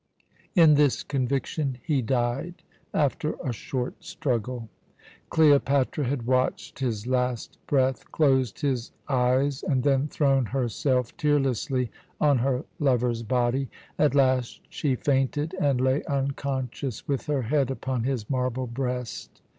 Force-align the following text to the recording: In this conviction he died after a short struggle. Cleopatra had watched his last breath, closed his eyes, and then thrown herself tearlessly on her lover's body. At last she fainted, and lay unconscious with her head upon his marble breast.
In 0.55 0.73
this 0.73 1.03
conviction 1.03 1.77
he 1.83 2.01
died 2.01 2.63
after 2.91 3.35
a 3.45 3.53
short 3.53 4.03
struggle. 4.03 4.67
Cleopatra 5.29 6.05
had 6.05 6.25
watched 6.25 6.79
his 6.79 7.05
last 7.05 7.59
breath, 7.67 8.11
closed 8.11 8.61
his 8.61 8.91
eyes, 9.07 9.61
and 9.61 9.83
then 9.83 10.07
thrown 10.07 10.47
herself 10.47 11.15
tearlessly 11.17 11.91
on 12.19 12.39
her 12.39 12.65
lover's 12.79 13.21
body. 13.21 13.69
At 13.99 14.15
last 14.15 14.61
she 14.69 14.95
fainted, 14.95 15.53
and 15.61 15.79
lay 15.79 16.03
unconscious 16.05 17.07
with 17.07 17.27
her 17.27 17.43
head 17.43 17.69
upon 17.69 18.03
his 18.03 18.27
marble 18.27 18.65
breast. 18.65 19.43